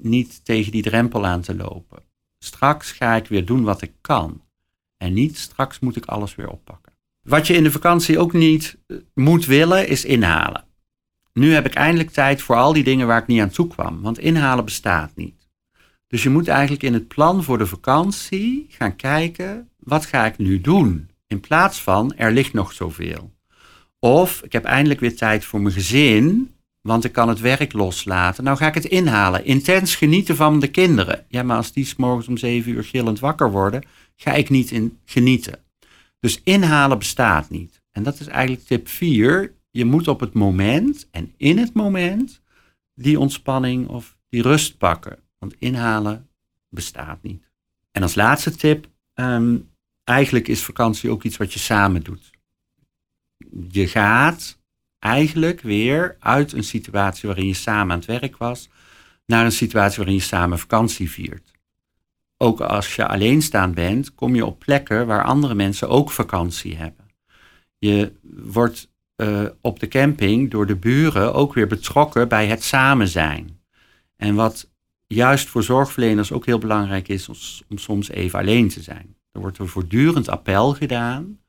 niet 0.00 0.44
tegen 0.44 0.72
die 0.72 0.82
drempel 0.82 1.26
aan 1.26 1.40
te 1.40 1.54
lopen. 1.56 2.02
Straks 2.38 2.92
ga 2.92 3.14
ik 3.14 3.26
weer 3.26 3.44
doen 3.44 3.62
wat 3.62 3.82
ik 3.82 3.92
kan. 4.00 4.42
En 4.96 5.12
niet 5.12 5.38
straks 5.38 5.78
moet 5.78 5.96
ik 5.96 6.06
alles 6.06 6.34
weer 6.34 6.48
oppakken. 6.48 6.92
Wat 7.22 7.46
je 7.46 7.54
in 7.54 7.62
de 7.62 7.70
vakantie 7.70 8.18
ook 8.18 8.32
niet 8.32 8.78
eh, 8.86 8.96
moet 9.14 9.46
willen, 9.46 9.88
is 9.88 10.04
inhalen. 10.04 10.64
Nu 11.32 11.52
heb 11.52 11.66
ik 11.66 11.74
eindelijk 11.74 12.10
tijd 12.10 12.42
voor 12.42 12.56
al 12.56 12.72
die 12.72 12.84
dingen 12.84 13.06
waar 13.06 13.20
ik 13.22 13.26
niet 13.26 13.40
aan 13.40 13.50
toe 13.50 13.66
kwam, 13.66 14.00
want 14.00 14.18
inhalen 14.18 14.64
bestaat 14.64 15.16
niet. 15.16 15.39
Dus 16.10 16.22
je 16.22 16.30
moet 16.30 16.48
eigenlijk 16.48 16.82
in 16.82 16.94
het 16.94 17.08
plan 17.08 17.44
voor 17.44 17.58
de 17.58 17.66
vakantie 17.66 18.66
gaan 18.68 18.96
kijken, 18.96 19.68
wat 19.78 20.06
ga 20.06 20.26
ik 20.26 20.38
nu 20.38 20.60
doen? 20.60 21.10
In 21.26 21.40
plaats 21.40 21.82
van, 21.82 22.14
er 22.16 22.32
ligt 22.32 22.52
nog 22.52 22.72
zoveel. 22.72 23.32
Of, 23.98 24.42
ik 24.42 24.52
heb 24.52 24.64
eindelijk 24.64 25.00
weer 25.00 25.16
tijd 25.16 25.44
voor 25.44 25.60
mijn 25.60 25.74
gezin, 25.74 26.54
want 26.80 27.04
ik 27.04 27.12
kan 27.12 27.28
het 27.28 27.40
werk 27.40 27.72
loslaten. 27.72 28.44
Nou 28.44 28.56
ga 28.56 28.66
ik 28.66 28.74
het 28.74 28.84
inhalen. 28.84 29.44
Intens 29.44 29.94
genieten 29.94 30.36
van 30.36 30.60
de 30.60 30.68
kinderen. 30.68 31.24
Ja, 31.28 31.42
maar 31.42 31.56
als 31.56 31.72
die 31.72 31.84
s 31.84 31.96
morgens 31.96 32.28
om 32.28 32.36
zeven 32.36 32.72
uur 32.72 32.84
gillend 32.84 33.20
wakker 33.20 33.50
worden, 33.50 33.82
ga 34.16 34.32
ik 34.32 34.48
niet 34.48 34.70
in 34.70 34.98
genieten. 35.04 35.58
Dus 36.20 36.40
inhalen 36.44 36.98
bestaat 36.98 37.50
niet. 37.50 37.82
En 37.90 38.02
dat 38.02 38.20
is 38.20 38.26
eigenlijk 38.26 38.66
tip 38.66 38.88
4. 38.88 39.54
Je 39.70 39.84
moet 39.84 40.08
op 40.08 40.20
het 40.20 40.32
moment 40.32 41.08
en 41.10 41.32
in 41.36 41.58
het 41.58 41.74
moment 41.74 42.40
die 42.94 43.18
ontspanning 43.18 43.88
of 43.88 44.16
die 44.28 44.42
rust 44.42 44.78
pakken. 44.78 45.18
Want 45.40 45.54
inhalen 45.58 46.28
bestaat 46.68 47.22
niet. 47.22 47.50
En 47.92 48.02
als 48.02 48.14
laatste 48.14 48.56
tip, 48.56 48.88
ehm, 49.14 49.56
eigenlijk 50.04 50.48
is 50.48 50.64
vakantie 50.64 51.10
ook 51.10 51.22
iets 51.22 51.36
wat 51.36 51.52
je 51.52 51.58
samen 51.58 52.02
doet. 52.02 52.30
Je 53.68 53.88
gaat 53.88 54.58
eigenlijk 54.98 55.60
weer 55.60 56.16
uit 56.18 56.52
een 56.52 56.64
situatie 56.64 57.28
waarin 57.28 57.46
je 57.46 57.54
samen 57.54 57.92
aan 57.92 57.98
het 57.98 58.20
werk 58.20 58.36
was, 58.36 58.68
naar 59.26 59.44
een 59.44 59.52
situatie 59.52 59.96
waarin 59.96 60.14
je 60.14 60.20
samen 60.20 60.58
vakantie 60.58 61.10
viert. 61.10 61.50
Ook 62.36 62.60
als 62.60 62.96
je 62.96 63.06
alleenstaand 63.06 63.74
bent, 63.74 64.14
kom 64.14 64.34
je 64.34 64.46
op 64.46 64.58
plekken 64.58 65.06
waar 65.06 65.24
andere 65.24 65.54
mensen 65.54 65.88
ook 65.88 66.10
vakantie 66.10 66.76
hebben. 66.76 67.10
Je 67.78 68.12
wordt 68.22 68.90
uh, 69.16 69.46
op 69.60 69.80
de 69.80 69.88
camping 69.88 70.50
door 70.50 70.66
de 70.66 70.76
buren 70.76 71.34
ook 71.34 71.54
weer 71.54 71.66
betrokken 71.66 72.28
bij 72.28 72.46
het 72.46 72.62
samen 72.62 73.08
zijn. 73.08 73.60
En 74.16 74.34
wat 74.34 74.69
juist 75.14 75.48
voor 75.48 75.62
zorgverleners 75.62 76.32
ook 76.32 76.46
heel 76.46 76.58
belangrijk 76.58 77.08
is, 77.08 77.28
om 77.68 77.78
soms 77.78 78.08
even 78.08 78.38
alleen 78.38 78.68
te 78.68 78.82
zijn. 78.82 79.16
Er 79.32 79.40
wordt 79.40 79.58
een 79.58 79.68
voortdurend 79.68 80.28
appel 80.28 80.72
gedaan, 80.72 81.40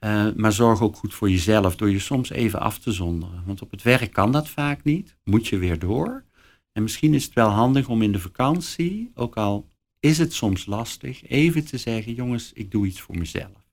uh, 0.00 0.26
maar 0.36 0.52
zorg 0.52 0.80
ook 0.80 0.96
goed 0.96 1.14
voor 1.14 1.30
jezelf 1.30 1.76
door 1.76 1.90
je 1.90 1.98
soms 1.98 2.30
even 2.30 2.60
af 2.60 2.78
te 2.78 2.92
zonderen. 2.92 3.42
Want 3.46 3.62
op 3.62 3.70
het 3.70 3.82
werk 3.82 4.12
kan 4.12 4.32
dat 4.32 4.48
vaak 4.48 4.84
niet, 4.84 5.16
moet 5.24 5.46
je 5.46 5.58
weer 5.58 5.78
door. 5.78 6.24
En 6.72 6.82
misschien 6.82 7.14
is 7.14 7.24
het 7.24 7.34
wel 7.34 7.48
handig 7.48 7.88
om 7.88 8.02
in 8.02 8.12
de 8.12 8.20
vakantie, 8.20 9.10
ook 9.14 9.36
al 9.36 9.70
is 10.00 10.18
het 10.18 10.32
soms 10.32 10.66
lastig, 10.66 11.28
even 11.28 11.64
te 11.64 11.78
zeggen: 11.78 12.14
jongens, 12.14 12.52
ik 12.52 12.70
doe 12.70 12.86
iets 12.86 13.00
voor 13.00 13.18
mezelf. 13.18 13.70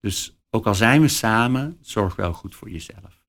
Dus 0.00 0.36
ook 0.50 0.66
al 0.66 0.74
zijn 0.74 1.00
we 1.00 1.08
samen, 1.08 1.78
zorg 1.80 2.16
wel 2.16 2.32
goed 2.32 2.54
voor 2.54 2.70
jezelf. 2.70 3.22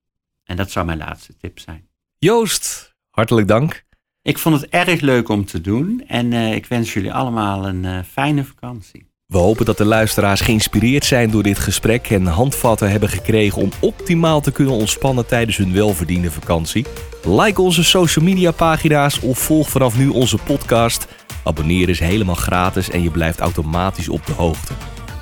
En 0.44 0.56
dat 0.56 0.70
zou 0.70 0.86
mijn 0.86 0.98
laatste 0.98 1.36
tip 1.36 1.58
zijn. 1.58 1.88
Joost, 2.18 2.94
hartelijk 3.10 3.48
dank. 3.48 3.84
Ik 4.24 4.38
vond 4.38 4.60
het 4.60 4.70
erg 4.70 5.00
leuk 5.00 5.28
om 5.28 5.44
te 5.44 5.60
doen 5.60 6.04
en 6.06 6.32
uh, 6.32 6.54
ik 6.54 6.66
wens 6.66 6.92
jullie 6.92 7.12
allemaal 7.12 7.66
een 7.66 7.84
uh, 7.84 7.98
fijne 8.12 8.44
vakantie. 8.44 9.06
We 9.26 9.38
hopen 9.38 9.64
dat 9.64 9.78
de 9.78 9.84
luisteraars 9.84 10.40
geïnspireerd 10.40 11.04
zijn 11.04 11.30
door 11.30 11.42
dit 11.42 11.58
gesprek 11.58 12.10
en 12.10 12.26
handvatten 12.26 12.90
hebben 12.90 13.08
gekregen 13.08 13.62
om 13.62 13.70
optimaal 13.80 14.40
te 14.40 14.52
kunnen 14.52 14.74
ontspannen 14.74 15.26
tijdens 15.26 15.56
hun 15.56 15.72
welverdiende 15.72 16.30
vakantie. 16.30 16.86
Like 17.24 17.60
onze 17.60 17.84
social 17.84 18.24
media 18.24 18.50
pagina's 18.50 19.20
of 19.20 19.38
volg 19.38 19.70
vanaf 19.70 19.98
nu 19.98 20.08
onze 20.08 20.38
podcast. 20.38 21.06
Abonneren 21.42 21.88
is 21.88 22.00
helemaal 22.00 22.34
gratis 22.34 22.90
en 22.90 23.02
je 23.02 23.10
blijft 23.10 23.40
automatisch 23.40 24.08
op 24.08 24.26
de 24.26 24.32
hoogte. 24.32 24.72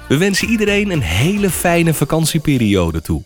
We 0.09 0.17
wensen 0.17 0.49
iedereen 0.49 0.91
een 0.91 1.03
hele 1.03 1.51
fijne 1.51 1.95
vakantieperiode 1.95 3.03
toe. 3.03 3.23